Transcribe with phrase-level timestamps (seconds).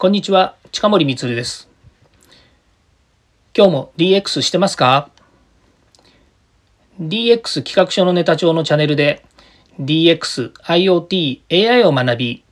[0.00, 1.68] こんにちは、近森光です。
[3.52, 5.10] 今日も DX してますか
[7.00, 9.24] ?DX 企画書のネタ帳のチャンネルで
[9.80, 12.44] DX、IoT、AI を学び、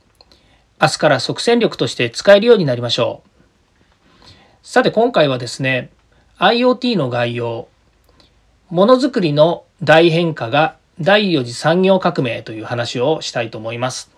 [0.81, 4.27] 明日から即戦力として使えるようになりましょう。
[4.61, 5.89] さて今回はですね、
[6.39, 7.69] IoT の概要、
[8.69, 14.16] ものづくりの大変化が第4次産業革命という話をしたいと思います。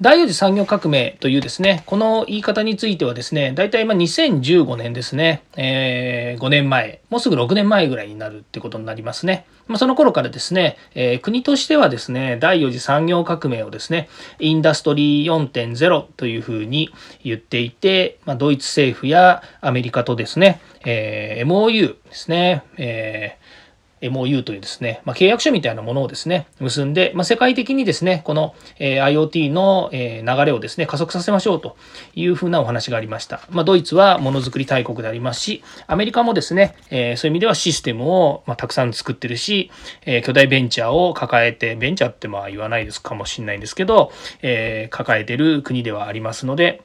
[0.00, 9.46] 第4次産業革命というですね、この言い方についてはですね、大体ま2015年ですね、えー、5年前、もうすぐ6年前ぐらいになるってことになりますね。
[9.68, 14.08] まあ、その頃からですね、えー、国としてはですね、第4次産業革命をですね、
[14.40, 23.63] インダストリー4.0というふうに言っていて、まあ、ドイツ政府やアメリカとですね、えー、MOU ですね、えー
[24.10, 31.76] MOU というですね、まあ、契約書みたいなものをですね、結んで、まあ、世界的にですね、この、え IoT の、え流れをですね、加速させましょうと
[32.14, 33.40] いうふうなお話がありました。
[33.50, 39.70] まあ、ドイツはものづくり大国でありますし、アメリカもですね、えそういう意味ではシステムを、またくさん作ってるし、
[40.06, 46.82] え巨大ベンチャーを抱えて、ベンチャーってまあ言わないですかもしれないんですけど、え抱えてる国ではありますので、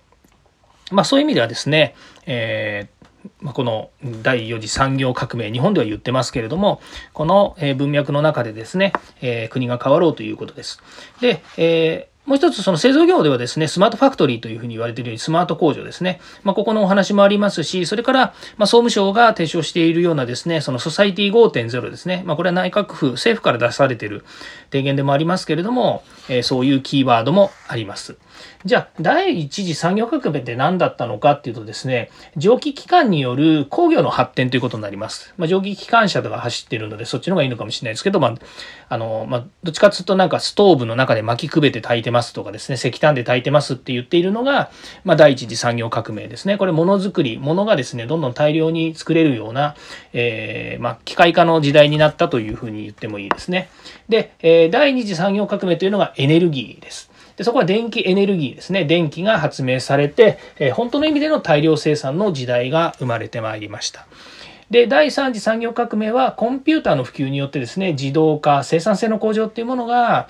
[0.92, 1.96] まあそういう意味ではですね、
[2.26, 2.99] えー
[3.42, 3.90] まあこの
[4.24, 6.82] 第4次産業革命、日本では言ってますけれども、
[7.14, 10.82] この文脈の中でですね、えー、国が変わろうということです。
[11.22, 16.22] で、えーもう一つ、その製造業ではですね、スマートファクトリーというふうに言われているように、スマート工場ですね。
[16.44, 18.20] まあ、ここのお話もありますし、それから、
[18.58, 22.22] まあ、総務省が提唱しているようなですね、そのソサイティ5.0ですね。
[22.28, 24.24] まあ、これは内閣府、政府から出されている
[24.70, 28.16] 提言でもありますけれども、えー、そういうキーワードもあります。
[28.64, 35.34] じゃあ、第一次産業革命って何だったのかっていうとですね、蒸気機関による工業の発展ということになります。
[35.38, 38.36] まあ、蒸気機関車とか走ってるので、そっちの方がいいのかもしれないですけど、まあ、
[38.90, 44.72] あの、まあ、どっちかっていうとなんかストーブの中で巻きくべて炊いてますとかですね、石炭で炊いてますって言っているのが、
[45.04, 46.58] まあ、第一次産業革命ですね。
[46.58, 49.76] これ、ものづくり、ものがですね、どんどん大量に作れるような、
[50.14, 53.70] えー、まあ、機械化の時代になったというふうに言ってもいいですね。
[54.08, 57.10] で、えー、第二次産業革命というのがエネルギーです。
[57.38, 58.84] でそこは電気エネルギーですね。
[58.84, 64.08] 電気が発明されて、えー、本当の意味での大量生産の時代が生まれてまいりました。
[64.70, 70.28] で、第3次産業革命はコンピューターの普及によってですね、自動化、生産性の向上っていうものが、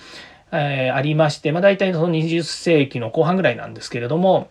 [0.52, 4.50] えー、ありまして、まあ、大体その20世紀の後半ぐらいなんですけれども、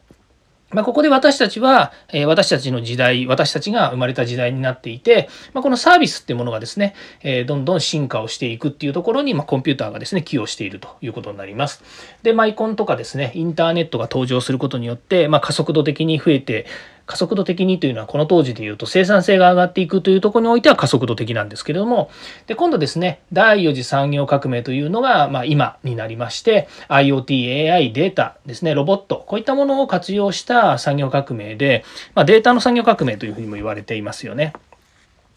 [0.71, 11.83] まあ、ここで私たちは、えー、私たちの時代、私たちが生まれた時代になっていて、まあ、このサービスってものがですね、えー、どんどん進化をしていくっていうところに、まあ、コンピューターがですね、寄与しているということになります。
[12.23, 16.67] で、マイコンとかですね、インターネットが登場することによって、まあ、加速度的に増えて、
[17.09, 22.11] 加速度的にというのはこの当時で言うと生産性が上がっていくというところにおいては加速度的なんですけれども
[22.47, 31.83] で今度ですね第4次産業革命というのが、ま、今になりまして IoT、AI、データですねロボットこういったものを活用した産業革命で、
[32.15, 34.53] ま、データの産業革命というふうにも言われていますよね。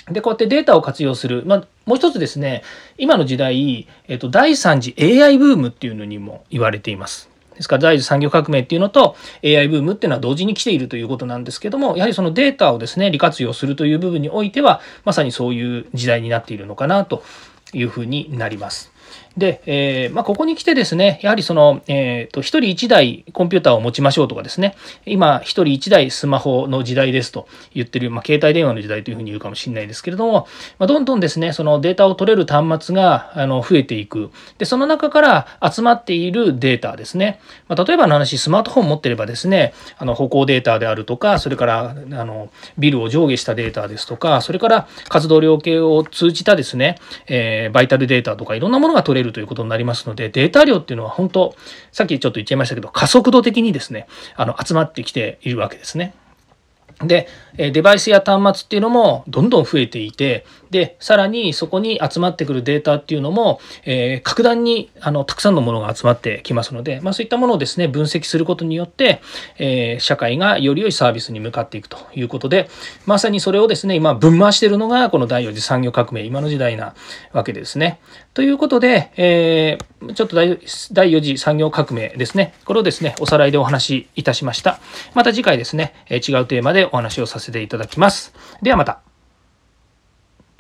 [0.10, 1.44] で、こうやってデータを活用する。
[1.46, 2.64] まあ、もう一つですね、
[2.98, 7.31] 今の時代、えっと、第3次 AI ブームっていうのにも言われています。
[7.56, 17.24] ですから第一産業革命っていうのと AI ブームっていうのは同時に来ているということなんですけども、やはりそのデータをですね、利活用するという部分においては、まさにそういう時代になっているのかなと
[17.74, 18.92] いうふうになります。
[19.38, 30.48] で、えー、まあ、ここに来てですね、やはりその、えっ、ー、と、一人一台コンピューターを持ちましょうとかですね、今、一人一台スマホの時代ですと言ってる、まあ、携帯電話の時代というふうに言うかもしれないですけれども、
[30.80, 34.32] まあ、どんどんですね、そのデータを取れる端末が、あの、増えていく。
[34.58, 37.40] で、その中から集まっているデータですね。
[37.68, 41.94] まあ、例えばの話、スマートフォン持ってればですね、あの、歩行データであるとか、それから、あ
[42.26, 46.98] の、ビルを上下したデータですとか、それから活動量計を通じたですね、
[47.28, 51.56] えー、バイタルデータとかいろんなものがが取れるということになりますので、データ量っていうのは本当、
[51.92, 56.14] さっきちょっと言っちゃいましたけど、加速度的にですね、あの、集まってきているわけですね。
[57.08, 69.22] で、デバイスや端末っていうのもどんどん増えていて、で、さらにそこに集まってくるデータっていうのも、えー、格段にあのたくさんのものが集まってきますので、まあ、そういったものをですね、分析することによって、
[69.58, 72.70] えー、社会がより良いサービスに向かっていくということで、
[73.06, 76.96] まさにそれをですね、今分回しているのがこの第4次産業革命、今の時代な
[77.34, 78.00] わけですね。
[78.34, 84.80] ということで、えー、ちょっと第4次産業革命ですね、これをですね、おさらいでお話しいたしました。
[85.14, 88.34] また次回ですね、違うテーマでお話をさせていただきます。
[88.62, 89.11] ではまた。